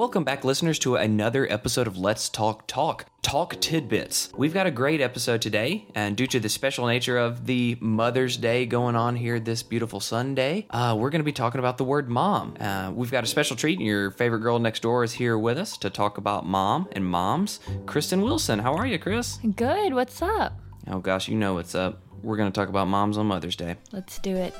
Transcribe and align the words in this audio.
Welcome 0.00 0.24
back, 0.24 0.44
listeners, 0.46 0.78
to 0.78 0.96
another 0.96 1.46
episode 1.52 1.86
of 1.86 1.98
Let's 1.98 2.30
Talk 2.30 2.66
Talk. 2.66 3.04
Talk 3.20 3.60
Tidbits. 3.60 4.32
We've 4.34 4.54
got 4.54 4.66
a 4.66 4.70
great 4.70 5.02
episode 5.02 5.42
today, 5.42 5.88
and 5.94 6.16
due 6.16 6.26
to 6.28 6.40
the 6.40 6.48
special 6.48 6.86
nature 6.86 7.18
of 7.18 7.44
the 7.44 7.76
Mother's 7.80 8.38
Day 8.38 8.64
going 8.64 8.96
on 8.96 9.14
here 9.14 9.38
this 9.38 9.62
beautiful 9.62 10.00
Sunday, 10.00 10.66
uh, 10.70 10.96
we're 10.98 11.10
going 11.10 11.20
to 11.20 11.24
be 11.24 11.34
talking 11.34 11.58
about 11.58 11.76
the 11.76 11.84
word 11.84 12.08
mom. 12.08 12.56
Uh, 12.58 12.90
we've 12.94 13.10
got 13.10 13.24
a 13.24 13.26
special 13.26 13.56
treat, 13.56 13.76
and 13.76 13.86
your 13.86 14.10
favorite 14.10 14.38
girl 14.38 14.58
next 14.58 14.80
door 14.80 15.04
is 15.04 15.12
here 15.12 15.36
with 15.36 15.58
us 15.58 15.76
to 15.76 15.90
talk 15.90 16.16
about 16.16 16.46
mom 16.46 16.88
and 16.92 17.04
moms. 17.04 17.60
Kristen 17.84 18.22
Wilson, 18.22 18.58
how 18.58 18.72
are 18.72 18.86
you, 18.86 18.98
Chris? 18.98 19.38
Good. 19.54 19.92
What's 19.92 20.22
up? 20.22 20.54
Oh 20.86 21.00
gosh, 21.00 21.28
you 21.28 21.36
know 21.36 21.52
what's 21.52 21.74
up. 21.74 22.00
We're 22.22 22.38
going 22.38 22.50
to 22.50 22.58
talk 22.58 22.70
about 22.70 22.88
moms 22.88 23.18
on 23.18 23.26
Mother's 23.26 23.54
Day. 23.54 23.76
Let's 23.92 24.18
do 24.18 24.34
it. 24.34 24.54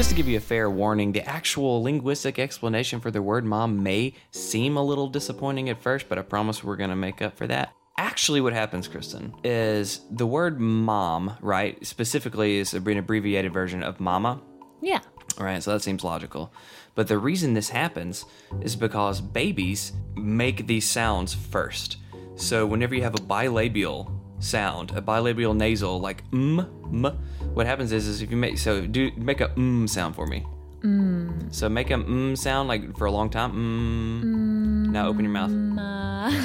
Just 0.00 0.08
to 0.08 0.16
give 0.16 0.28
you 0.28 0.38
a 0.38 0.40
fair 0.40 0.70
warning, 0.70 1.12
the 1.12 1.22
actual 1.28 1.82
linguistic 1.82 2.38
explanation 2.38 3.00
for 3.00 3.10
the 3.10 3.20
word 3.20 3.44
mom 3.44 3.82
may 3.82 4.14
seem 4.30 4.78
a 4.78 4.82
little 4.82 5.08
disappointing 5.08 5.68
at 5.68 5.82
first, 5.82 6.08
but 6.08 6.18
I 6.18 6.22
promise 6.22 6.64
we're 6.64 6.76
going 6.76 6.88
to 6.88 6.96
make 6.96 7.20
up 7.20 7.36
for 7.36 7.46
that. 7.48 7.74
Actually, 7.98 8.40
what 8.40 8.54
happens, 8.54 8.88
Kristen, 8.88 9.34
is 9.44 10.00
the 10.10 10.26
word 10.26 10.58
mom, 10.58 11.36
right, 11.42 11.86
specifically 11.86 12.56
is 12.56 12.72
an 12.72 12.96
abbreviated 12.96 13.52
version 13.52 13.82
of 13.82 14.00
mama, 14.00 14.40
Yeah. 14.80 15.00
All 15.36 15.44
right, 15.44 15.62
So 15.62 15.72
that 15.72 15.82
seems 15.82 16.02
logical. 16.02 16.50
But 16.94 17.06
the 17.06 17.18
reason 17.18 17.52
this 17.52 17.68
happens 17.68 18.24
is 18.62 18.76
because 18.76 19.20
babies 19.20 19.92
make 20.16 20.66
these 20.66 20.88
sounds 20.88 21.34
first. 21.34 21.98
So 22.36 22.64
whenever 22.64 22.94
you 22.94 23.02
have 23.02 23.16
a 23.16 23.18
bilabial 23.18 24.19
sound, 24.40 24.90
a 24.92 25.00
bilabial 25.02 25.56
nasal 25.56 26.00
like 26.00 26.28
mm, 26.30 26.60
m, 26.92 27.18
what 27.54 27.66
happens 27.66 27.92
is, 27.92 28.06
is 28.06 28.22
if 28.22 28.30
you 28.30 28.36
make 28.36 28.58
so 28.58 28.86
do 28.86 29.10
make 29.16 29.40
a 29.40 29.48
mm 29.48 29.88
sound 29.88 30.14
for 30.16 30.26
me. 30.26 30.44
Mm. 30.82 31.54
So 31.54 31.68
make 31.68 31.90
a 31.90 31.94
mm 31.94 32.36
sound 32.36 32.68
like 32.68 32.96
for 32.96 33.04
a 33.06 33.10
long 33.12 33.30
time. 33.30 33.52
Mm. 33.52 34.90
Now 34.90 35.06
open 35.08 35.24
your 35.24 35.32
mouth. 35.32 35.50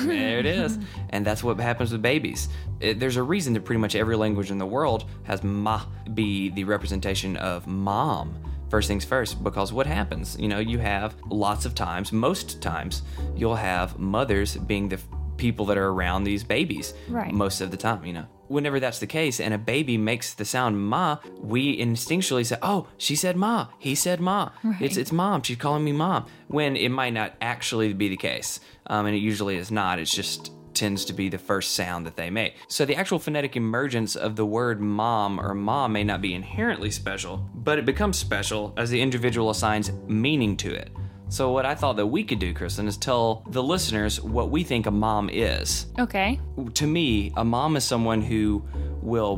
There 0.08 0.40
it 0.40 0.46
is. 0.46 0.78
And 1.10 1.26
that's 1.26 1.44
what 1.44 1.58
happens 1.60 1.92
with 1.94 2.02
babies. 2.02 2.50
It- 2.82 3.00
there's 3.00 3.16
a 3.16 3.24
reason 3.24 3.54
that 3.54 3.64
pretty 3.64 3.80
much 3.80 3.96
every 3.96 4.18
language 4.18 4.52
in 4.52 4.58
the 4.58 4.66
world 4.66 5.06
has 5.24 5.44
ma 5.44 5.82
be 6.14 6.50
the 6.50 6.64
representation 6.66 7.38
of 7.38 7.66
mom. 7.68 8.36
First 8.70 8.88
things 8.88 9.06
first, 9.06 9.42
because 9.44 9.72
what 9.72 9.86
happens? 9.88 10.36
You 10.40 10.48
know, 10.50 10.60
you 10.60 10.80
have 10.80 11.16
lots 11.30 11.66
of 11.66 11.76
times, 11.76 12.12
most 12.12 12.62
times, 12.62 13.04
you'll 13.36 13.56
have 13.56 13.98
mothers 14.00 14.58
being 14.58 14.90
the 14.90 15.00
people 15.38 15.66
that 15.68 15.78
are 15.78 15.90
around 15.90 16.24
these 16.24 16.44
babies. 16.44 16.94
Right. 17.08 17.32
Most 17.32 17.62
of 17.62 17.72
the 17.72 17.78
time, 17.78 18.06
you 18.06 18.14
know. 18.14 18.26
Whenever 18.48 18.80
that's 18.80 19.00
the 19.00 19.08
case 19.08 19.40
and 19.40 19.56
a 19.56 19.58
baby 19.58 19.98
makes 19.98 20.36
the 20.36 20.46
sound 20.46 20.80
ma, 20.80 21.18
we 21.40 21.80
instinctually 21.80 22.46
say, 22.46 22.58
"Oh, 22.62 22.88
she 22.98 23.16
said 23.16 23.36
ma. 23.36 23.68
He 23.80 23.96
said 23.96 24.20
ma. 24.20 24.52
It's 24.80 24.98
it's 24.98 25.12
mom. 25.12 25.42
She's 25.42 25.58
calling 25.58 25.84
me 25.84 25.94
mom." 25.94 26.26
When 26.48 26.76
it 26.76 26.90
might 26.90 27.14
not 27.14 27.34
actually 27.42 27.94
be 27.94 28.08
the 28.08 28.18
case, 28.18 28.60
um, 28.86 29.08
and 29.08 29.16
it 29.16 29.20
usually 29.20 29.56
is 29.56 29.72
not. 29.72 29.98
It's 29.98 30.14
just 30.14 30.52
tends 30.76 31.06
to 31.06 31.14
be 31.14 31.30
the 31.30 31.38
first 31.38 31.74
sound 31.74 32.06
that 32.06 32.18
they 32.18 32.30
make. 32.30 32.56
So 32.68 32.86
the 32.86 32.96
actual 32.96 33.18
phonetic 33.18 33.56
emergence 33.56 34.16
of 34.16 34.36
the 34.36 34.46
word 34.46 34.80
mom 34.80 35.40
or 35.40 35.56
ma 35.56 35.88
may 35.88 36.04
not 36.04 36.22
be 36.22 36.34
inherently 36.34 36.92
special, 36.92 37.50
but 37.56 37.80
it 37.80 37.86
becomes 37.86 38.20
special 38.20 38.74
as 38.78 38.90
the 38.90 39.02
individual 39.02 39.50
assigns 39.50 39.92
meaning 40.06 40.58
to 40.58 40.74
it. 40.74 40.92
So 41.30 41.52
what 41.52 41.66
I 41.66 41.76
thought 41.76 41.96
that 41.98 42.06
we 42.06 42.24
could 42.24 42.40
do, 42.40 42.54
Kristen, 42.54 42.88
is 42.88 42.98
tell 42.98 43.44
the 43.50 43.62
listeners 43.64 44.22
what 44.22 44.52
we 44.52 44.64
think 44.64 44.86
a 44.86 44.92
mom 44.92 45.30
is 45.32 45.88
Okay. 46.00 46.40
to 46.76 46.88
me, 46.88 47.34
a 47.36 47.44
mom 47.44 47.76
is 47.76 47.84
someone 47.84 48.22
who 48.22 48.64
will 49.02 49.38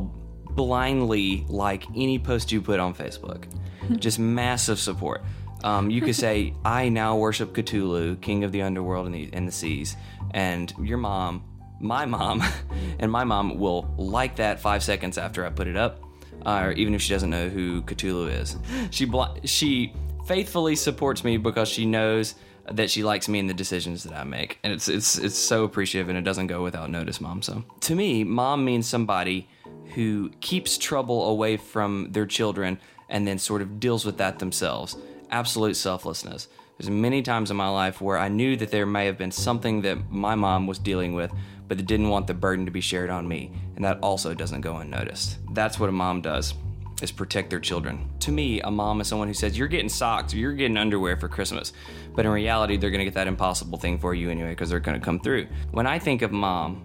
blindly 0.50 1.44
like 1.48 1.84
any 1.96 2.18
post 2.18 2.52
you 2.52 2.60
put 2.60 2.78
on 2.78 2.94
Facebook. 2.94 3.44
Just 3.98 4.18
massive 4.18 4.78
support. 4.78 5.22
Um, 5.64 5.90
you 5.90 6.00
could 6.00 6.14
say, 6.14 6.52
I 6.64 6.88
now 6.88 7.16
worship 7.16 7.54
Cthulhu, 7.54 8.20
king 8.20 8.44
of 8.44 8.52
the 8.52 8.62
underworld 8.62 9.06
and 9.06 9.14
the, 9.14 9.30
and 9.32 9.48
the 9.48 9.52
seas. 9.52 9.96
And 10.32 10.72
your 10.80 10.98
mom, 10.98 11.42
my 11.80 12.04
mom, 12.06 12.42
and 12.98 13.10
my 13.10 13.24
mom 13.24 13.58
will 13.58 13.92
like 13.96 14.36
that 14.36 14.60
five 14.60 14.82
seconds 14.82 15.16
after 15.16 15.44
I 15.46 15.50
put 15.50 15.66
it 15.66 15.76
up, 15.76 16.02
uh, 16.44 16.60
or 16.64 16.72
even 16.72 16.94
if 16.94 17.00
she 17.02 17.14
doesn't 17.14 17.30
know 17.30 17.48
who 17.48 17.82
Cthulhu 17.82 18.30
is. 18.30 18.56
She, 18.90 19.04
bl- 19.06 19.24
she 19.44 19.94
faithfully 20.28 20.76
supports 20.76 21.24
me 21.24 21.38
because 21.38 21.68
she 21.68 21.86
knows 21.86 22.34
that 22.70 22.90
she 22.90 23.02
likes 23.02 23.28
me 23.28 23.38
and 23.38 23.48
the 23.48 23.54
decisions 23.54 24.04
that 24.04 24.12
I 24.12 24.24
make. 24.24 24.58
And 24.62 24.72
it's 24.72 24.86
it's 24.88 25.18
it's 25.18 25.38
so 25.38 25.64
appreciative 25.64 26.10
and 26.10 26.18
it 26.18 26.22
doesn't 26.22 26.48
go 26.48 26.62
without 26.62 26.90
notice, 26.90 27.20
mom. 27.20 27.40
So 27.42 27.64
to 27.80 27.94
me, 27.94 28.24
mom 28.24 28.64
means 28.64 28.86
somebody 28.86 29.48
who 29.94 30.30
keeps 30.40 30.76
trouble 30.76 31.30
away 31.30 31.56
from 31.56 32.12
their 32.12 32.26
children 32.26 32.78
and 33.08 33.26
then 33.26 33.38
sort 33.38 33.62
of 33.62 33.80
deals 33.80 34.04
with 34.04 34.18
that 34.18 34.38
themselves. 34.38 34.98
Absolute 35.30 35.76
selflessness. 35.76 36.48
There's 36.76 36.90
many 36.90 37.22
times 37.22 37.50
in 37.50 37.56
my 37.56 37.68
life 37.68 38.00
where 38.00 38.18
I 38.18 38.28
knew 38.28 38.54
that 38.56 38.70
there 38.70 38.86
may 38.86 39.06
have 39.06 39.16
been 39.16 39.32
something 39.32 39.80
that 39.80 40.10
my 40.10 40.34
mom 40.34 40.66
was 40.66 40.78
dealing 40.78 41.14
with, 41.14 41.32
but 41.66 41.78
that 41.78 41.86
didn't 41.86 42.10
want 42.10 42.26
the 42.26 42.34
burden 42.34 42.66
to 42.66 42.70
be 42.70 42.82
shared 42.82 43.10
on 43.10 43.26
me. 43.26 43.50
And 43.76 43.84
that 43.84 43.98
also 44.00 44.34
doesn't 44.34 44.60
go 44.60 44.76
unnoticed. 44.76 45.38
That's 45.54 45.80
what 45.80 45.88
a 45.88 45.92
mom 45.92 46.20
does 46.20 46.54
is 47.02 47.10
protect 47.10 47.50
their 47.50 47.60
children. 47.60 48.10
To 48.20 48.32
me, 48.32 48.60
a 48.60 48.70
mom 48.70 49.00
is 49.00 49.08
someone 49.08 49.28
who 49.28 49.34
says, 49.34 49.56
You're 49.56 49.68
getting 49.68 49.88
socks 49.88 50.34
you're 50.34 50.52
getting 50.52 50.76
underwear 50.76 51.16
for 51.16 51.28
Christmas. 51.28 51.72
But 52.14 52.26
in 52.26 52.32
reality, 52.32 52.76
they're 52.76 52.90
going 52.90 53.00
to 53.00 53.04
get 53.04 53.14
that 53.14 53.26
impossible 53.26 53.78
thing 53.78 53.98
for 53.98 54.14
you 54.14 54.30
anyway 54.30 54.50
because 54.50 54.70
they're 54.70 54.80
going 54.80 54.98
to 54.98 55.04
come 55.04 55.20
through. 55.20 55.46
When 55.70 55.86
I 55.86 55.98
think 55.98 56.22
of 56.22 56.32
mom, 56.32 56.82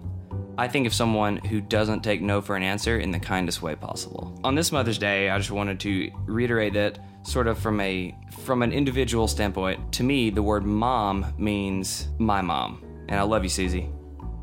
I 0.56 0.68
think 0.68 0.86
of 0.86 0.94
someone 0.94 1.38
who 1.38 1.60
doesn't 1.60 2.02
take 2.02 2.22
no 2.22 2.40
for 2.40 2.54
an 2.54 2.62
answer 2.62 2.98
in 3.00 3.10
the 3.10 3.18
kindest 3.18 3.60
way 3.60 3.74
possible. 3.74 4.38
On 4.44 4.54
this 4.54 4.70
Mother's 4.70 4.98
Day, 4.98 5.28
I 5.28 5.38
just 5.38 5.50
wanted 5.50 5.80
to 5.80 6.10
reiterate 6.26 6.74
that 6.74 6.98
sort 7.24 7.48
of 7.48 7.58
from 7.58 7.80
a 7.80 8.14
from 8.44 8.62
an 8.62 8.72
individual 8.72 9.26
standpoint, 9.26 9.92
to 9.94 10.02
me 10.02 10.30
the 10.30 10.42
word 10.42 10.64
mom 10.64 11.34
means 11.38 12.08
my 12.18 12.40
mom. 12.40 12.84
And 13.08 13.18
I 13.18 13.22
love 13.22 13.42
you, 13.42 13.50
Susie. 13.50 13.90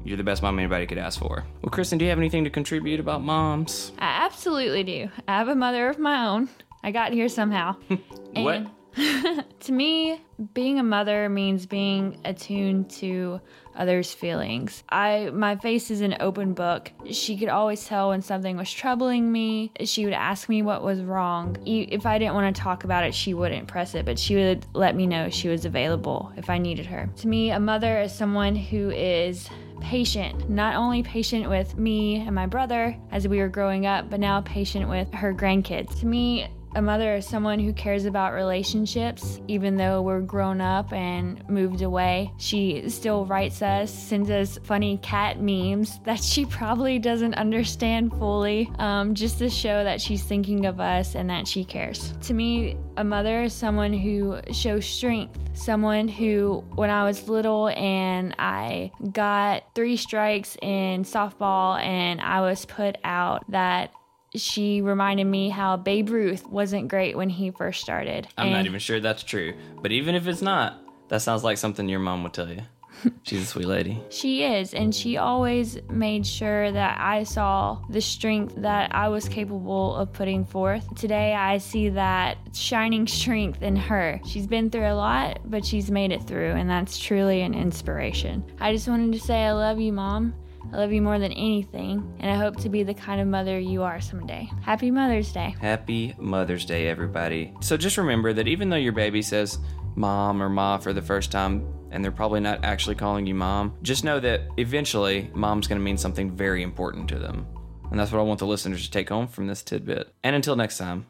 You're 0.04 0.18
the 0.18 0.24
best 0.24 0.42
mom 0.42 0.58
anybody 0.58 0.88
could 0.88 0.98
ask 0.98 1.20
for. 1.20 1.46
Well, 1.62 1.70
Kristen, 1.70 1.98
do 1.98 2.06
you 2.06 2.10
have 2.10 2.18
anything 2.18 2.44
to 2.44 2.50
contribute 2.50 3.00
about 3.00 3.22
moms? 3.22 3.92
I 4.00 4.26
absolutely 4.26 4.84
do. 4.84 5.10
I 5.28 5.38
have 5.38 5.48
a 5.48 5.56
mother 5.56 5.90
of 5.90 6.00
my 6.00 6.28
own. 6.28 6.50
I 6.84 6.92
got 6.92 7.14
here 7.14 7.30
somehow. 7.30 7.76
What? 8.34 8.66
to 9.62 9.72
me, 9.72 10.22
being 10.54 10.80
a 10.80 10.84
mother 10.84 11.30
means 11.30 11.66
being 11.66 12.18
attuned 12.26 12.90
to 12.90 13.40
others' 13.76 14.14
feelings. 14.14 14.84
I 14.90 15.30
my 15.34 15.56
face 15.56 15.92
is 15.92 16.02
an 16.02 16.18
open 16.20 16.54
book. 16.54 16.92
She 17.10 17.38
could 17.38 17.48
always 17.50 17.86
tell 17.86 18.10
when 18.10 18.22
something 18.22 18.58
was 18.58 18.72
troubling 18.72 19.32
me. 19.32 19.72
She 19.84 20.06
would 20.06 20.14
ask 20.14 20.50
me 20.50 20.62
what 20.62 20.84
was 20.84 21.02
wrong. 21.02 21.58
If 21.66 22.06
I 22.06 22.18
didn't 22.18 22.36
want 22.36 22.54
to 22.54 22.62
talk 22.62 22.84
about 22.84 23.06
it, 23.06 23.16
she 23.16 23.34
wouldn't 23.34 23.68
press 23.68 23.96
it, 23.96 24.06
but 24.06 24.20
she 24.20 24.36
would 24.36 24.66
let 24.74 24.96
me 24.96 25.08
know 25.08 25.30
she 25.30 25.48
was 25.48 25.66
available 25.66 26.32
if 26.36 26.50
I 26.50 26.58
needed 26.58 26.86
her. 26.88 27.10
To 27.18 27.28
me, 27.28 27.52
a 27.52 27.60
mother 27.60 28.02
is 28.02 28.14
someone 28.14 28.56
who 28.56 28.92
is 28.92 29.50
patient, 29.82 30.50
not 30.50 30.76
only 30.76 31.04
patient 31.04 31.50
with 31.50 31.78
me 31.78 32.18
and 32.18 32.34
my 32.34 32.46
brother 32.46 32.96
as 33.12 33.28
we 33.28 33.40
were 33.40 33.50
growing 33.50 33.86
up, 33.86 34.10
but 34.10 34.20
now 34.20 34.42
patient 34.42 34.88
with 34.88 35.12
her 35.14 35.34
grandkids. 35.34 36.00
To 36.00 36.06
me, 36.06 36.48
a 36.76 36.82
mother 36.82 37.16
is 37.16 37.28
someone 37.28 37.60
who 37.60 37.74
cares 37.74 38.06
about 38.06 38.34
relationships, 38.34 39.42
even 39.48 39.76
though 39.76 40.02
we're 40.02 40.22
grown 40.22 40.62
up 40.62 40.94
and 40.94 41.48
moved 41.50 41.82
away. 41.82 42.32
She 42.38 42.88
still 42.90 43.26
writes 43.26 43.62
us, 43.62 43.92
sends 43.92 44.30
us 44.30 44.58
funny 44.64 44.98
cat 44.98 45.42
memes 45.42 46.00
that 46.06 46.24
she 46.24 46.46
probably 46.46 47.00
doesn't 47.00 47.34
understand 47.36 48.12
fully, 48.12 48.72
um, 48.80 49.14
just 49.14 49.40
to 49.40 49.50
show 49.50 49.84
that 49.84 50.00
she's 50.00 50.24
thinking 50.24 50.66
of 50.66 50.80
us 50.80 51.16
and 51.16 51.30
that 51.30 51.48
she 51.48 51.66
cares. 51.66 52.14
To 52.22 52.34
me, 52.34 52.78
a 52.98 53.04
mother 53.04 53.44
is 53.44 53.54
someone 53.54 53.94
who 53.94 54.40
shows 54.52 54.86
strength, 54.86 55.38
someone 55.54 56.08
who, 56.08 56.64
when 56.76 56.90
I 56.90 57.04
was 57.04 57.28
little 57.28 57.70
and 57.70 58.34
I 58.40 58.92
got 59.12 59.64
three 59.76 59.98
strikes 59.98 60.56
in 60.62 61.04
softball 61.04 61.80
and 61.82 62.22
I 62.22 62.42
was 62.42 62.66
put 62.66 62.98
out, 63.04 63.50
that 63.52 63.92
she 64.36 64.82
reminded 64.82 65.26
me 65.26 65.50
how 65.50 65.78
Babe 65.78 66.10
Ruth 66.10 66.48
wasn't 66.48 66.88
great 66.88 67.18
when 67.18 67.30
he 67.30 67.52
first 67.52 67.82
started. 67.82 68.28
I'm 68.38 68.52
not 68.52 68.66
even 68.66 68.80
sure 68.80 69.00
that's 69.00 69.24
true. 69.24 69.54
But 69.82 69.92
even 69.92 70.16
if 70.16 70.28
it's 70.28 70.42
not, 70.42 70.82
that 71.10 71.22
sounds 71.22 71.44
like 71.44 71.58
something 71.58 71.90
your 71.90 72.00
mom 72.00 72.24
would 72.24 72.34
tell 72.34 72.50
you. 72.50 72.62
She's 73.24 73.44
a 73.44 73.46
sweet 73.46 73.68
lady. 73.68 74.02
She 74.10 74.44
is, 74.44 74.74
and 74.74 74.94
she 74.94 75.18
always 75.18 75.78
made 75.90 76.26
sure 76.26 76.72
that 76.72 77.00
I 77.00 77.24
saw 77.24 77.82
the 77.90 78.02
strength 78.02 78.56
that 78.58 78.94
I 78.94 79.10
was 79.10 79.28
capable 79.28 79.96
of 79.96 80.14
putting 80.14 80.46
forth. 80.46 80.94
Today, 80.96 81.34
I 81.34 81.58
see 81.58 81.90
that 81.90 82.38
shining 82.54 83.08
strength 83.08 83.62
in 83.62 83.76
her. 83.76 84.20
She's 84.26 84.48
been 84.48 84.70
through 84.70 84.88
a 84.88 84.94
lot, 84.94 85.40
but 85.46 85.66
she's 85.66 85.90
made 85.90 86.12
it 86.12 86.24
through, 86.24 86.52
and 86.52 86.70
that's 86.70 86.98
truly 86.98 87.42
an 87.42 87.54
inspiration. 87.54 88.44
I 88.60 88.72
just 88.72 88.88
wanted 88.88 89.14
to 89.14 89.20
say 89.20 89.46
I 89.46 89.52
love 89.54 89.80
you, 89.80 89.94
Mom. 89.94 90.34
I 90.72 90.78
love 90.78 90.92
you 90.94 91.02
more 91.02 91.20
than 91.20 91.32
anything, 91.32 92.16
and 92.20 92.32
I 92.32 92.36
hope 92.36 92.58
to 92.58 92.70
be 92.70 92.84
the 92.84 92.94
kind 92.94 93.20
of 93.20 93.28
mother 93.28 93.60
you 93.60 93.84
are 93.84 94.00
someday. 94.00 94.50
Happy 94.62 94.92
Mother's 94.92 95.32
Day. 95.34 95.56
Happy 95.60 96.16
Mother's 96.18 96.66
Day, 96.66 96.88
everybody. 96.88 97.54
So 97.62 97.76
just 97.78 97.98
remember 97.98 98.32
that 98.34 98.48
even 98.48 98.70
though 98.70 98.78
your 98.78 98.94
baby 98.94 99.22
says 99.22 99.58
mom 99.96 100.42
or 100.42 100.50
ma 100.50 100.78
for 100.78 100.94
the 100.94 101.02
first 101.02 101.32
time, 101.32 101.68
and 101.92 102.04
they're 102.04 102.12
probably 102.12 102.40
not 102.40 102.64
actually 102.64 102.96
calling 102.96 103.28
you 103.28 103.36
mom, 103.36 103.76
just 103.82 104.04
know 104.04 104.20
that 104.22 104.42
eventually 104.58 105.30
mom's 105.34 105.68
going 105.68 105.80
to 105.80 105.84
mean 105.84 105.98
something 105.98 106.32
very 106.32 106.64
important 106.64 107.10
to 107.10 107.20
them. 107.20 107.46
And 107.90 108.00
that's 108.00 108.12
what 108.12 108.20
I 108.20 108.24
want 108.24 108.40
the 108.40 108.48
listeners 108.48 108.86
to 108.86 108.92
take 108.92 109.10
home 109.10 109.28
from 109.28 109.48
this 109.48 109.62
tidbit. 109.62 110.14
And 110.24 110.36
until 110.36 110.56
next 110.56 110.78
time, 110.78 111.06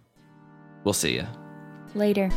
we'll 0.83 0.94
see 0.94 1.13
you. 1.13 1.27
Later. 1.94 2.31